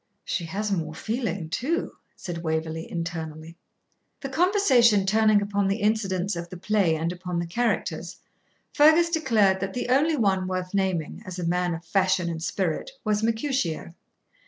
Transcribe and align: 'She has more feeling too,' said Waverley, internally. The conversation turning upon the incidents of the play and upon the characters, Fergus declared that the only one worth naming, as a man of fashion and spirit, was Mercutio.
'She 0.25 0.45
has 0.45 0.71
more 0.71 0.95
feeling 0.95 1.47
too,' 1.47 1.95
said 2.15 2.39
Waverley, 2.41 2.89
internally. 2.91 3.55
The 4.21 4.29
conversation 4.29 5.05
turning 5.05 5.43
upon 5.43 5.67
the 5.67 5.77
incidents 5.81 6.35
of 6.35 6.49
the 6.49 6.57
play 6.57 6.95
and 6.95 7.11
upon 7.13 7.37
the 7.37 7.45
characters, 7.45 8.17
Fergus 8.73 9.11
declared 9.11 9.59
that 9.59 9.73
the 9.75 9.89
only 9.89 10.17
one 10.17 10.47
worth 10.47 10.73
naming, 10.73 11.21
as 11.23 11.37
a 11.37 11.45
man 11.45 11.75
of 11.75 11.85
fashion 11.85 12.31
and 12.31 12.41
spirit, 12.41 12.89
was 13.03 13.21
Mercutio. 13.21 13.93